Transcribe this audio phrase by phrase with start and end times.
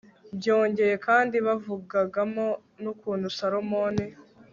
[0.37, 2.45] byongeye kandi, bavugagamo
[2.81, 4.05] n'ukuntu salomoni